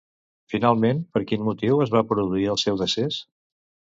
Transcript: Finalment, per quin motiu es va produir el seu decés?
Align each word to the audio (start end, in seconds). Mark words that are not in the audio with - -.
Finalment, 0.53 1.01
per 1.17 1.21
quin 1.31 1.43
motiu 1.49 1.83
es 1.85 1.93
va 1.97 2.03
produir 2.13 2.47
el 2.53 2.59
seu 2.65 2.79
decés? 2.83 3.21